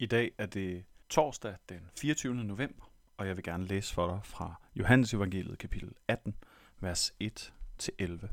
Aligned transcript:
I 0.00 0.06
dag 0.06 0.32
er 0.38 0.46
det 0.46 0.84
torsdag 1.08 1.56
den 1.68 1.90
24. 1.96 2.34
november, 2.34 2.92
og 3.16 3.26
jeg 3.26 3.36
vil 3.36 3.44
gerne 3.44 3.66
læse 3.66 3.94
for 3.94 4.06
dig 4.06 4.20
fra 4.24 4.54
Johannes 4.76 5.14
evangeliet 5.14 5.58
kapitel 5.58 5.92
18, 6.08 6.34
vers 6.80 7.12
1-11. 7.22 8.26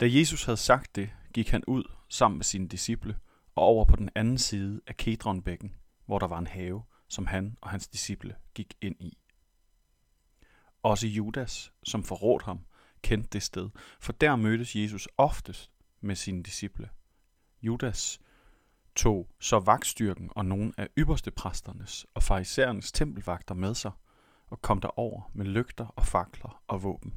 Da 0.00 0.06
Jesus 0.08 0.44
havde 0.44 0.56
sagt 0.56 0.96
det, 0.96 1.10
gik 1.32 1.48
han 1.48 1.64
ud 1.66 1.84
sammen 2.08 2.38
med 2.38 2.44
sine 2.44 2.68
disciple 2.68 3.18
og 3.54 3.62
over 3.62 3.84
på 3.84 3.96
den 3.96 4.10
anden 4.14 4.38
side 4.38 4.80
af 4.86 4.96
Kedronbækken, 4.96 5.74
hvor 6.06 6.18
der 6.18 6.26
var 6.26 6.38
en 6.38 6.46
have, 6.46 6.82
som 7.08 7.26
han 7.26 7.56
og 7.60 7.70
hans 7.70 7.88
disciple 7.88 8.36
gik 8.54 8.74
ind 8.80 8.96
i. 9.00 9.18
Også 10.82 11.06
Judas, 11.06 11.72
som 11.82 12.04
forrådte 12.04 12.44
ham, 12.44 12.60
kendte 13.02 13.28
det 13.32 13.42
sted, 13.42 13.70
for 14.00 14.12
der 14.12 14.36
mødtes 14.36 14.76
Jesus 14.76 15.08
oftest 15.16 15.70
med 16.00 16.16
sine 16.16 16.42
disciple. 16.42 16.90
Judas 17.62 18.20
tog 18.96 19.28
så 19.40 19.58
vagtstyrken 19.58 20.30
og 20.30 20.46
nogle 20.46 20.72
af 20.76 20.88
ypperste 20.98 21.30
præsternes 21.30 22.06
og 22.14 22.22
farisæernes 22.22 22.92
tempelvagter 22.92 23.54
med 23.54 23.74
sig 23.74 23.92
og 24.46 24.62
kom 24.62 24.80
derover 24.80 25.30
med 25.34 25.46
lygter 25.46 25.86
og 25.86 26.06
fakler 26.06 26.62
og 26.68 26.82
våben. 26.82 27.14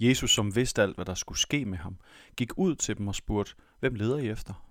Jesus, 0.00 0.30
som 0.30 0.56
vidste 0.56 0.82
alt, 0.82 0.94
hvad 0.94 1.04
der 1.04 1.14
skulle 1.14 1.38
ske 1.38 1.64
med 1.64 1.78
ham, 1.78 1.98
gik 2.36 2.58
ud 2.58 2.74
til 2.74 2.98
dem 2.98 3.08
og 3.08 3.14
spurgte, 3.14 3.54
hvem 3.80 3.94
leder 3.94 4.18
I 4.18 4.28
efter? 4.28 4.68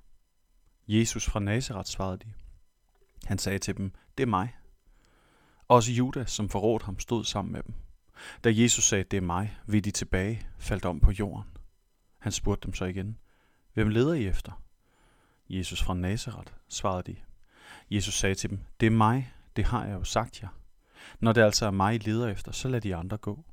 Jesus 0.88 1.26
fra 1.26 1.40
Nazareth 1.40 1.88
svarede 1.88 2.18
de. 2.18 2.34
Han 3.26 3.38
sagde 3.38 3.60
til 3.60 3.78
dem, 3.78 3.92
det 4.18 4.24
er 4.24 4.28
mig. 4.28 4.56
Også 5.68 5.92
Judas, 5.92 6.32
som 6.32 6.50
forrådte 6.50 6.86
ham, 6.86 7.00
stod 7.00 7.24
sammen 7.24 7.52
med 7.52 7.64
dem. 7.64 7.74
Da 8.44 8.50
Jesus 8.54 8.84
sagde, 8.84 9.04
det 9.04 9.18
er 9.18 9.22
mig, 9.22 9.58
vil 9.68 9.84
de 9.84 9.92
tilbage, 9.92 10.48
faldt 10.60 10.86
om 10.86 11.00
på 11.00 11.12
jorden. 11.12 11.58
Han 12.20 12.32
spurgte 12.32 12.66
dem 12.66 12.74
så 12.74 12.86
igen, 12.86 13.18
hvem 13.74 13.90
leder 13.90 14.14
I 14.14 14.28
efter? 14.28 14.64
Jesus 15.58 15.84
fra 15.84 15.94
Nazareth, 15.94 16.54
svarede 16.70 17.12
de. 17.12 17.16
Jesus 17.92 18.14
sagde 18.14 18.36
til 18.36 18.50
dem, 18.50 18.60
det 18.80 18.86
er 18.86 18.92
mig, 18.92 19.34
det 19.56 19.66
har 19.66 19.86
jeg 19.86 19.94
jo 19.94 20.04
sagt 20.04 20.42
jer. 20.42 20.48
Når 21.20 21.34
det 21.34 21.42
altså 21.42 21.66
er 21.66 21.72
mig, 21.72 21.96
I 21.96 21.98
leder 21.98 22.28
efter, 22.28 22.52
så 22.52 22.68
lad 22.68 22.82
de 22.82 22.96
andre 22.96 23.18
gå. 23.18 23.46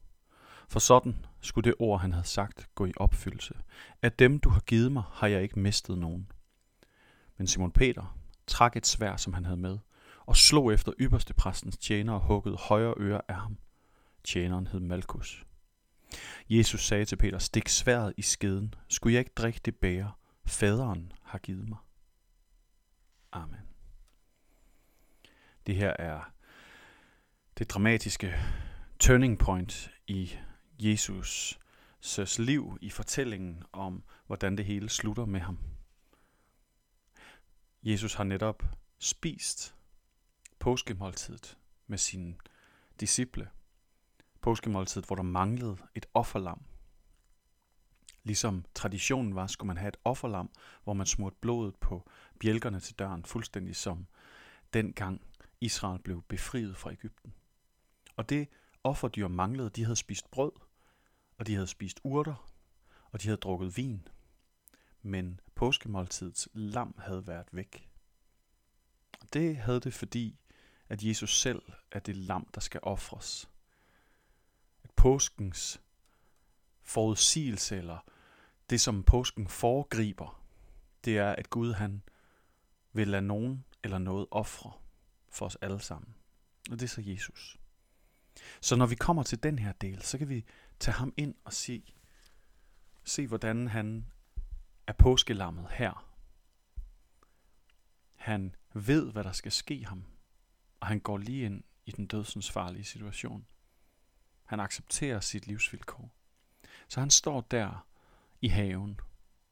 For 0.68 0.78
sådan 0.78 1.26
skulle 1.40 1.70
det 1.70 1.74
ord, 1.78 2.00
han 2.00 2.12
havde 2.12 2.26
sagt, 2.26 2.68
gå 2.74 2.86
i 2.86 2.92
opfyldelse. 2.96 3.54
Af 4.02 4.12
dem, 4.12 4.38
du 4.38 4.48
har 4.48 4.60
givet 4.60 4.92
mig, 4.92 5.02
har 5.12 5.26
jeg 5.26 5.42
ikke 5.42 5.58
mistet 5.58 5.98
nogen. 5.98 6.30
Men 7.36 7.46
Simon 7.46 7.72
Peter 7.72 8.18
trak 8.46 8.76
et 8.76 8.86
svær, 8.86 9.16
som 9.16 9.32
han 9.32 9.44
havde 9.44 9.60
med, 9.60 9.78
og 10.26 10.36
slog 10.36 10.72
efter 10.72 10.92
ypperste 11.00 11.34
præstens 11.34 11.78
tjener 11.78 12.12
og 12.12 12.20
huggede 12.20 12.56
højre 12.56 12.94
øre 12.96 13.20
af 13.28 13.34
ham. 13.34 13.58
Tjeneren 14.24 14.66
hed 14.66 14.80
Malkus. 14.80 15.46
Jesus 16.48 16.86
sagde 16.86 17.04
til 17.04 17.16
Peter, 17.16 17.38
stik 17.38 17.68
sværet 17.68 18.14
i 18.16 18.22
skeden. 18.22 18.74
Skulle 18.88 19.14
jeg 19.14 19.20
ikke 19.20 19.32
drikke 19.36 19.60
det 19.64 19.76
bære, 19.76 20.12
faderen 20.46 21.12
har 21.22 21.38
givet 21.38 21.68
mig? 21.68 21.78
Amen. 23.32 23.60
Det 25.66 25.76
her 25.76 25.96
er 25.98 26.20
det 27.58 27.70
dramatiske 27.70 28.34
turning 28.98 29.38
point 29.38 29.90
i 30.06 30.38
Jesus' 30.82 31.58
liv 32.38 32.78
i 32.80 32.90
fortællingen 32.90 33.62
om, 33.72 34.02
hvordan 34.26 34.56
det 34.56 34.64
hele 34.64 34.88
slutter 34.88 35.24
med 35.24 35.40
ham. 35.40 35.58
Jesus 37.82 38.14
har 38.14 38.24
netop 38.24 38.62
spist 38.98 39.74
påskemåltidet 40.58 41.58
med 41.86 41.98
sine 41.98 42.34
disciple. 43.00 43.50
Påskemåltidet, 44.40 45.06
hvor 45.06 45.16
der 45.16 45.22
manglede 45.22 45.76
et 45.94 46.06
offerlam. 46.14 46.67
Ligesom 48.28 48.64
traditionen 48.74 49.34
var, 49.34 49.46
skulle 49.46 49.66
man 49.66 49.76
have 49.76 49.88
et 49.88 49.96
offerlam, 50.04 50.50
hvor 50.84 50.92
man 50.92 51.06
smurte 51.06 51.36
blodet 51.40 51.76
på 51.76 52.10
bjælkerne 52.40 52.80
til 52.80 52.94
døren, 52.98 53.24
fuldstændig 53.24 53.76
som 53.76 54.06
dengang 54.72 55.22
Israel 55.60 56.02
blev 56.02 56.22
befriet 56.22 56.76
fra 56.76 56.92
Ægypten. 56.92 57.34
Og 58.16 58.28
det 58.28 58.48
offerdyr 58.84 59.28
manglede, 59.28 59.70
de 59.70 59.84
havde 59.84 59.96
spist 59.96 60.30
brød, 60.30 60.52
og 61.38 61.46
de 61.46 61.54
havde 61.54 61.66
spist 61.66 62.00
urter, 62.04 62.52
og 63.12 63.22
de 63.22 63.28
havde 63.28 63.36
drukket 63.36 63.76
vin. 63.76 64.08
Men 65.02 65.40
påskemåltidets 65.54 66.48
lam 66.52 66.94
havde 66.98 67.26
været 67.26 67.48
væk. 67.52 67.88
Det 69.32 69.56
havde 69.56 69.80
det, 69.80 69.94
fordi 69.94 70.38
at 70.88 71.02
Jesus 71.02 71.40
selv 71.40 71.62
er 71.92 71.98
det 71.98 72.16
lam, 72.16 72.48
der 72.54 72.60
skal 72.60 72.80
ofres. 72.82 73.50
At 74.82 74.90
påskens 74.90 75.80
forudsigelse, 76.82 77.76
eller 77.76 77.98
det 78.70 78.80
som 78.80 79.02
påsken 79.02 79.48
foregriber, 79.48 80.42
det 81.04 81.18
er, 81.18 81.32
at 81.32 81.50
Gud 81.50 81.72
han 81.72 82.02
vil 82.92 83.08
lade 83.08 83.22
nogen 83.22 83.64
eller 83.84 83.98
noget 83.98 84.26
ofre 84.30 84.72
for 85.28 85.46
os 85.46 85.56
alle 85.56 85.80
sammen. 85.80 86.14
Og 86.70 86.80
det 86.80 86.82
er 86.82 86.88
så 86.88 87.02
Jesus. 87.04 87.58
Så 88.60 88.76
når 88.76 88.86
vi 88.86 88.94
kommer 88.94 89.22
til 89.22 89.42
den 89.42 89.58
her 89.58 89.72
del, 89.72 90.02
så 90.02 90.18
kan 90.18 90.28
vi 90.28 90.44
tage 90.80 90.94
ham 90.94 91.12
ind 91.16 91.34
og 91.44 91.52
se, 91.52 91.94
se 93.04 93.26
hvordan 93.26 93.68
han 93.68 94.06
er 94.86 94.92
påskelammet 94.92 95.66
her. 95.70 96.14
Han 98.14 98.54
ved, 98.74 99.12
hvad 99.12 99.24
der 99.24 99.32
skal 99.32 99.52
ske 99.52 99.84
ham, 99.86 100.04
og 100.80 100.86
han 100.86 101.00
går 101.00 101.18
lige 101.18 101.44
ind 101.44 101.64
i 101.86 101.90
den 101.90 102.06
dødsens 102.06 102.50
farlige 102.50 102.84
situation. 102.84 103.46
Han 104.44 104.60
accepterer 104.60 105.20
sit 105.20 105.46
livsvilkår. 105.46 106.10
Så 106.88 107.00
han 107.00 107.10
står 107.10 107.40
der 107.40 107.87
i 108.40 108.48
haven, 108.48 109.00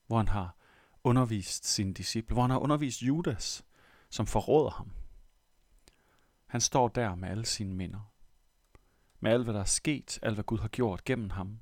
hvor 0.06 0.16
han 0.16 0.28
har 0.28 0.56
undervist 1.04 1.66
sine 1.66 1.94
disciple, 1.94 2.34
hvor 2.34 2.42
han 2.42 2.50
har 2.50 2.58
undervist 2.58 3.02
Judas, 3.02 3.64
som 4.10 4.26
forråder 4.26 4.70
ham. 4.70 4.92
Han 6.46 6.60
står 6.60 6.88
der 6.88 7.14
med 7.14 7.28
alle 7.28 7.46
sine 7.46 7.74
minder, 7.74 8.12
med 9.20 9.32
alt 9.32 9.44
hvad 9.44 9.54
der 9.54 9.60
er 9.60 9.64
sket, 9.64 10.18
alt 10.22 10.34
hvad 10.34 10.44
Gud 10.44 10.58
har 10.58 10.68
gjort 10.68 11.04
gennem 11.04 11.30
ham. 11.30 11.60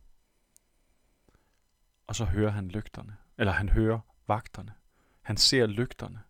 Og 2.07 2.15
så 2.15 2.25
hører 2.25 2.51
han 2.51 2.69
lygterne, 2.69 3.17
eller 3.39 3.53
han 3.53 3.69
hører 3.69 4.01
vagterne. 4.27 4.75
Han 5.23 5.37
ser 5.37 5.67
lygterne. 5.67 6.23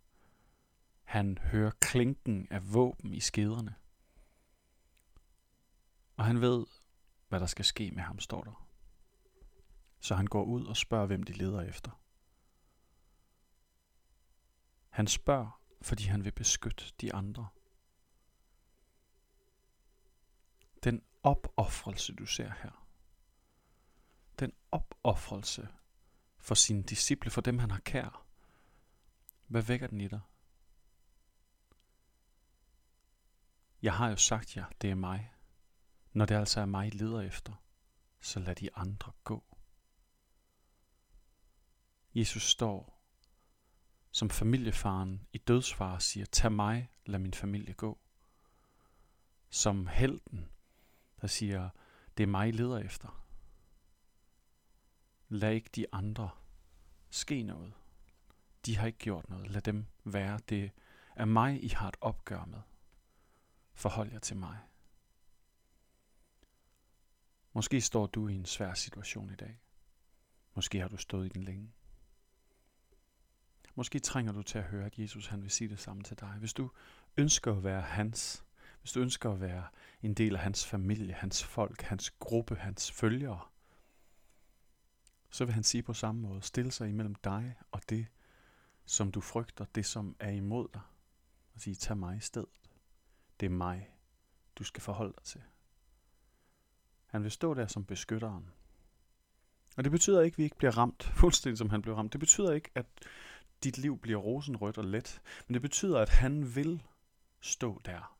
Han 1.04 1.38
hører 1.38 1.70
klinken 1.80 2.48
af 2.50 2.74
våben 2.74 3.14
i 3.14 3.20
skederne. 3.20 3.74
Og 6.16 6.24
han 6.24 6.40
ved, 6.40 6.66
hvad 7.28 7.40
der 7.40 7.46
skal 7.46 7.64
ske 7.64 7.90
med 7.90 8.02
ham, 8.02 8.18
står 8.18 8.44
der. 8.44 8.66
Så 10.04 10.14
han 10.14 10.26
går 10.26 10.44
ud 10.44 10.66
og 10.66 10.76
spørger, 10.76 11.06
hvem 11.06 11.22
de 11.22 11.32
leder 11.32 11.60
efter. 11.60 11.90
Han 14.88 15.06
spørger, 15.06 15.60
fordi 15.82 16.04
han 16.04 16.24
vil 16.24 16.32
beskytte 16.32 16.84
de 17.00 17.14
andre. 17.14 17.48
Den 20.84 21.02
opoffrelse, 21.22 22.14
du 22.14 22.26
ser 22.26 22.52
her. 22.62 22.86
Den 24.38 24.52
opoffrelse 24.70 25.68
for 26.38 26.54
sine 26.54 26.82
disciple, 26.82 27.30
for 27.30 27.40
dem 27.40 27.58
han 27.58 27.70
har 27.70 27.80
kær. 27.80 28.26
Hvad 29.46 29.62
vækker 29.62 29.86
den 29.86 30.00
i 30.00 30.08
dig? 30.08 30.20
Jeg 33.82 33.94
har 33.94 34.08
jo 34.08 34.16
sagt 34.16 34.56
jer, 34.56 34.66
det 34.80 34.90
er 34.90 34.94
mig. 34.94 35.32
Når 36.12 36.26
det 36.26 36.34
altså 36.34 36.60
er 36.60 36.66
mig, 36.66 36.86
I 36.86 36.90
leder 36.90 37.20
efter, 37.20 37.52
så 38.20 38.40
lad 38.40 38.54
de 38.54 38.74
andre 38.74 39.12
gå. 39.24 39.53
Jesus 42.14 42.42
står 42.42 42.94
som 44.10 44.30
familiefaren 44.30 45.26
i 45.32 45.38
dødsfar 45.38 45.98
siger, 45.98 46.26
tag 46.26 46.52
mig, 46.52 46.90
lad 47.06 47.18
min 47.18 47.34
familie 47.34 47.74
gå. 47.74 47.98
Som 49.50 49.86
helten, 49.86 50.48
der 51.20 51.26
siger, 51.26 51.70
det 52.16 52.22
er 52.22 52.26
mig, 52.26 52.48
I 52.48 52.52
leder 52.52 52.78
efter. 52.78 53.26
Lad 55.28 55.52
ikke 55.52 55.70
de 55.74 55.86
andre 55.92 56.30
ske 57.10 57.42
noget. 57.42 57.72
De 58.66 58.76
har 58.76 58.86
ikke 58.86 58.98
gjort 58.98 59.30
noget. 59.30 59.50
Lad 59.50 59.62
dem 59.62 59.86
være. 60.04 60.40
Det 60.48 60.70
er 61.16 61.24
mig, 61.24 61.64
I 61.64 61.68
har 61.68 61.88
et 61.88 61.96
opgør 62.00 62.44
med. 62.44 62.60
Forhold 63.72 64.12
jer 64.12 64.18
til 64.18 64.36
mig. 64.36 64.58
Måske 67.52 67.80
står 67.80 68.06
du 68.06 68.28
i 68.28 68.34
en 68.34 68.46
svær 68.46 68.74
situation 68.74 69.30
i 69.30 69.36
dag. 69.36 69.60
Måske 70.54 70.80
har 70.80 70.88
du 70.88 70.96
stået 70.96 71.26
i 71.26 71.28
den 71.28 71.42
længe. 71.44 71.72
Måske 73.74 73.98
trænger 73.98 74.32
du 74.32 74.42
til 74.42 74.58
at 74.58 74.64
høre, 74.64 74.86
at 74.86 74.98
Jesus 74.98 75.26
han 75.26 75.42
vil 75.42 75.50
sige 75.50 75.68
det 75.68 75.80
samme 75.80 76.02
til 76.02 76.20
dig. 76.20 76.28
Hvis 76.38 76.54
du 76.54 76.70
ønsker 77.16 77.56
at 77.56 77.64
være 77.64 77.80
hans, 77.80 78.44
hvis 78.80 78.92
du 78.92 79.00
ønsker 79.00 79.32
at 79.32 79.40
være 79.40 79.66
en 80.02 80.14
del 80.14 80.36
af 80.36 80.42
hans 80.42 80.66
familie, 80.66 81.12
hans 81.12 81.44
folk, 81.44 81.82
hans 81.82 82.10
gruppe, 82.10 82.56
hans 82.56 82.92
følgere, 82.92 83.40
så 85.30 85.44
vil 85.44 85.54
han 85.54 85.62
sige 85.62 85.82
på 85.82 85.92
samme 85.92 86.20
måde, 86.20 86.42
stille 86.42 86.72
sig 86.72 86.88
imellem 86.88 87.14
dig 87.14 87.54
og 87.70 87.80
det, 87.88 88.06
som 88.84 89.12
du 89.12 89.20
frygter, 89.20 89.64
det 89.64 89.86
som 89.86 90.16
er 90.18 90.30
imod 90.30 90.68
dig, 90.74 90.82
og 91.54 91.60
sige, 91.60 91.74
tag 91.74 91.96
mig 91.96 92.16
i 92.16 92.20
stedet. 92.20 92.70
Det 93.40 93.46
er 93.46 93.50
mig, 93.50 93.96
du 94.56 94.64
skal 94.64 94.82
forholde 94.82 95.12
dig 95.12 95.22
til. 95.22 95.42
Han 97.06 97.22
vil 97.22 97.30
stå 97.30 97.54
der 97.54 97.66
som 97.66 97.84
beskytteren. 97.84 98.50
Og 99.76 99.84
det 99.84 99.92
betyder 99.92 100.20
ikke, 100.20 100.34
at 100.34 100.38
vi 100.38 100.44
ikke 100.44 100.56
bliver 100.56 100.78
ramt, 100.78 101.02
fuldstændig 101.02 101.58
som 101.58 101.70
han 101.70 101.82
blev 101.82 101.94
ramt. 101.94 102.12
Det 102.12 102.20
betyder 102.20 102.52
ikke, 102.52 102.70
at 102.74 102.86
dit 103.64 103.78
liv 103.78 103.98
bliver 103.98 104.18
rosenrødt 104.18 104.78
og 104.78 104.84
let, 104.84 105.22
men 105.46 105.54
det 105.54 105.62
betyder, 105.62 106.00
at 106.00 106.08
han 106.08 106.54
vil 106.54 106.82
stå 107.40 107.80
der. 107.84 108.18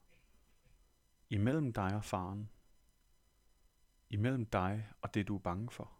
Imellem 1.30 1.72
dig 1.72 1.94
og 1.94 2.04
faren. 2.04 2.50
Imellem 4.10 4.46
dig 4.46 4.92
og 5.02 5.14
det, 5.14 5.28
du 5.28 5.34
er 5.34 5.40
bange 5.40 5.70
for. 5.70 5.92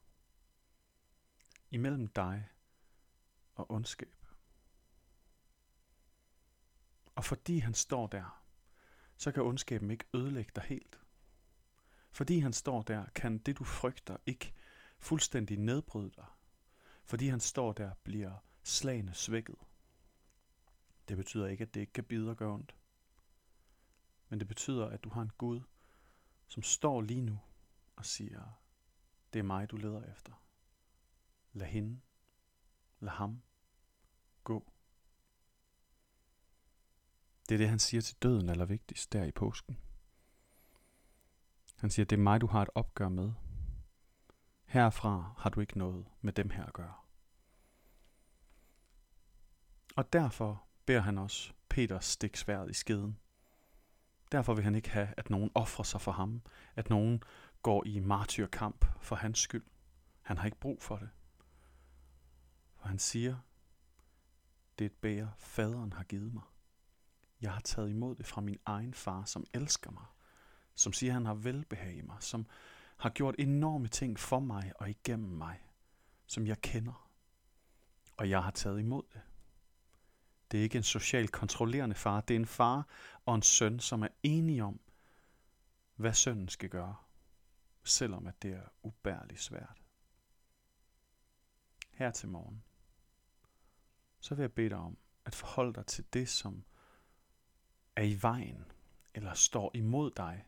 Imellem 1.70 2.08
dig 2.08 2.48
og 3.54 3.70
ondskab. 3.70 4.26
Og 7.14 7.24
fordi 7.24 7.58
han 7.58 7.74
står 7.74 8.06
der, 8.06 8.42
så 9.16 9.32
kan 9.32 9.42
ondskaben 9.42 9.90
ikke 9.90 10.04
ødelægge 10.14 10.52
dig 10.54 10.62
helt. 10.62 11.00
Fordi 12.10 12.38
han 12.38 12.52
står 12.52 12.82
der, 12.82 13.06
kan 13.14 13.38
det 13.38 13.58
du 13.58 13.64
frygter 13.64 14.16
ikke 14.26 14.52
fuldstændig 14.98 15.58
nedbryde 15.58 16.10
dig. 16.16 16.26
Fordi 17.04 17.28
han 17.28 17.40
står 17.40 17.72
der, 17.72 17.94
bliver 18.02 18.38
slagene 18.64 19.14
svækket. 19.14 19.56
Det 21.08 21.16
betyder 21.16 21.46
ikke, 21.46 21.62
at 21.62 21.74
det 21.74 21.80
ikke 21.80 21.92
kan 21.92 22.04
bide 22.04 22.30
og 22.30 22.36
gøre 22.36 22.52
ondt. 22.52 22.76
Men 24.28 24.38
det 24.38 24.48
betyder, 24.48 24.86
at 24.86 25.04
du 25.04 25.08
har 25.08 25.22
en 25.22 25.32
Gud, 25.38 25.60
som 26.48 26.62
står 26.62 27.00
lige 27.00 27.20
nu 27.20 27.38
og 27.96 28.06
siger, 28.06 28.60
det 29.32 29.38
er 29.38 29.42
mig, 29.42 29.70
du 29.70 29.76
leder 29.76 30.04
efter. 30.12 30.32
Lad 31.52 31.66
hende, 31.66 32.00
lad 33.00 33.12
ham 33.12 33.42
gå. 34.44 34.72
Det 37.48 37.54
er 37.54 37.58
det, 37.58 37.68
han 37.68 37.78
siger 37.78 38.00
til 38.00 38.16
døden 38.22 38.48
allervigtigst 38.48 39.12
der 39.12 39.24
i 39.24 39.32
påsken. 39.32 39.78
Han 41.76 41.90
siger, 41.90 42.06
det 42.06 42.16
er 42.16 42.22
mig, 42.22 42.40
du 42.40 42.46
har 42.46 42.62
et 42.62 42.70
opgør 42.74 43.08
med. 43.08 43.32
Herfra 44.64 45.34
har 45.38 45.50
du 45.50 45.60
ikke 45.60 45.78
noget 45.78 46.06
med 46.20 46.32
dem 46.32 46.50
her 46.50 46.64
at 46.64 46.72
gøre. 46.72 47.03
Og 49.94 50.12
derfor 50.12 50.64
beder 50.86 51.00
han 51.00 51.18
os 51.18 51.54
Peter 51.68 52.00
stik 52.00 52.36
sværet 52.36 52.70
i 52.70 52.74
skeden. 52.74 53.18
Derfor 54.32 54.54
vil 54.54 54.64
han 54.64 54.74
ikke 54.74 54.90
have, 54.90 55.14
at 55.16 55.30
nogen 55.30 55.50
offrer 55.54 55.84
sig 55.84 56.00
for 56.00 56.12
ham, 56.12 56.42
at 56.76 56.90
nogen 56.90 57.22
går 57.62 57.86
i 57.86 57.98
martyrkamp 57.98 58.84
for 59.00 59.16
hans 59.16 59.38
skyld. 59.38 59.64
Han 60.22 60.38
har 60.38 60.44
ikke 60.44 60.60
brug 60.60 60.82
for 60.82 60.96
det. 60.96 61.08
For 62.76 62.88
han 62.88 62.98
siger, 62.98 63.36
det 64.78 64.84
er 64.84 64.86
et 64.86 64.96
bære, 64.96 65.32
faderen 65.38 65.92
har 65.92 66.04
givet 66.04 66.34
mig. 66.34 66.42
Jeg 67.40 67.52
har 67.52 67.60
taget 67.60 67.90
imod 67.90 68.14
det 68.14 68.26
fra 68.26 68.40
min 68.40 68.58
egen 68.66 68.94
far, 68.94 69.24
som 69.24 69.44
elsker 69.54 69.90
mig, 69.90 70.06
som 70.74 70.92
siger, 70.92 71.12
han 71.12 71.26
har 71.26 71.34
velbehag 71.34 71.96
i 71.96 72.02
mig, 72.02 72.16
som 72.20 72.46
har 72.96 73.10
gjort 73.10 73.34
enorme 73.38 73.88
ting 73.88 74.18
for 74.18 74.40
mig 74.40 74.72
og 74.76 74.90
igennem 74.90 75.30
mig, 75.30 75.68
som 76.26 76.46
jeg 76.46 76.60
kender. 76.60 77.10
Og 78.16 78.30
jeg 78.30 78.42
har 78.42 78.50
taget 78.50 78.78
imod 78.80 79.02
det. 79.12 79.20
Det 80.50 80.58
er 80.58 80.62
ikke 80.62 80.78
en 80.78 80.84
socialt 80.84 81.32
kontrollerende 81.32 81.94
far, 81.94 82.20
det 82.20 82.34
er 82.34 82.40
en 82.40 82.46
far 82.46 82.86
og 83.26 83.34
en 83.34 83.42
søn, 83.42 83.80
som 83.80 84.02
er 84.02 84.08
enige 84.22 84.64
om, 84.64 84.80
hvad 85.96 86.14
sønnen 86.14 86.48
skal 86.48 86.68
gøre, 86.68 86.96
selvom 87.84 88.26
at 88.26 88.42
det 88.42 88.52
er 88.52 88.68
ubærligt 88.82 89.40
svært. 89.40 89.82
Her 91.90 92.10
til 92.10 92.28
morgen, 92.28 92.62
så 94.20 94.34
vil 94.34 94.42
jeg 94.42 94.52
bede 94.52 94.68
dig 94.68 94.78
om 94.78 94.98
at 95.24 95.34
forholde 95.34 95.72
dig 95.72 95.86
til 95.86 96.04
det, 96.12 96.28
som 96.28 96.64
er 97.96 98.02
i 98.02 98.18
vejen 98.22 98.72
eller 99.14 99.34
står 99.34 99.70
imod 99.74 100.10
dig 100.10 100.46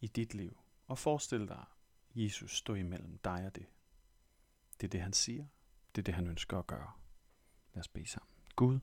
i 0.00 0.06
dit 0.06 0.34
liv. 0.34 0.58
Og 0.86 0.98
forestil 0.98 1.48
dig 1.48 1.64
Jesus 2.14 2.56
stå 2.56 2.74
imellem 2.74 3.18
dig 3.18 3.46
og 3.46 3.54
det. 3.54 3.66
Det 4.80 4.86
er 4.86 4.90
det, 4.90 5.00
han 5.00 5.12
siger. 5.12 5.46
Det 5.94 6.02
er 6.02 6.04
det, 6.04 6.14
han 6.14 6.26
ønsker 6.26 6.58
at 6.58 6.66
gøre. 6.66 6.92
Lad 7.74 7.80
os 7.80 7.88
bede 7.88 8.06
sammen. 8.06 8.35
Gud, 8.56 8.78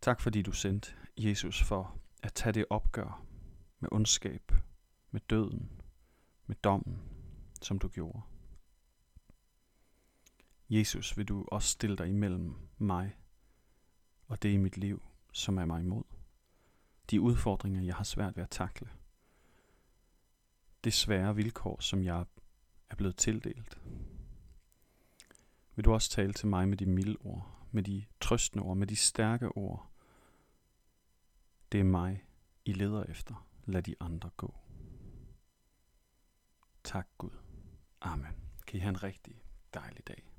tak 0.00 0.20
fordi 0.20 0.42
du 0.42 0.52
sendte 0.52 0.94
Jesus 1.16 1.62
for 1.62 1.98
at 2.22 2.32
tage 2.32 2.52
det 2.52 2.64
opgør 2.70 3.24
med 3.80 3.88
ondskab, 3.92 4.52
med 5.10 5.20
døden, 5.20 5.82
med 6.46 6.56
dommen, 6.56 6.98
som 7.62 7.78
du 7.78 7.88
gjorde. 7.88 8.20
Jesus, 10.70 11.16
vil 11.16 11.28
du 11.28 11.44
også 11.48 11.68
stille 11.68 11.96
dig 11.96 12.08
imellem 12.08 12.54
mig 12.78 13.16
og 14.28 14.42
det 14.42 14.52
i 14.52 14.56
mit 14.56 14.76
liv, 14.76 15.02
som 15.32 15.58
er 15.58 15.64
mig 15.64 15.80
imod. 15.80 16.04
De 17.10 17.20
udfordringer, 17.20 17.82
jeg 17.82 17.94
har 17.94 18.04
svært 18.04 18.36
ved 18.36 18.42
at 18.42 18.50
takle. 18.50 18.90
Det 20.84 20.92
svære 20.92 21.34
vilkår, 21.34 21.80
som 21.80 22.04
jeg 22.04 22.26
er 22.90 22.94
blevet 22.94 23.16
tildelt. 23.16 23.80
Vil 25.74 25.84
du 25.84 25.92
også 25.92 26.10
tale 26.10 26.32
til 26.32 26.48
mig 26.48 26.68
med 26.68 26.76
de 26.76 26.86
milde 26.86 27.16
ord, 27.20 27.63
med 27.74 27.82
de 27.82 28.04
trøstende 28.20 28.64
ord, 28.64 28.76
med 28.76 28.86
de 28.86 28.96
stærke 28.96 29.48
ord. 29.48 29.90
Det 31.72 31.80
er 31.80 31.84
mig, 31.84 32.24
I 32.64 32.72
leder 32.72 33.04
efter. 33.04 33.48
Lad 33.64 33.82
de 33.82 33.94
andre 34.00 34.30
gå. 34.36 34.54
Tak 36.84 37.08
Gud. 37.18 37.30
Amen. 38.00 38.32
Kan 38.66 38.76
I 38.76 38.80
have 38.80 38.90
en 38.90 39.02
rigtig 39.02 39.42
dejlig 39.74 40.06
dag. 40.08 40.33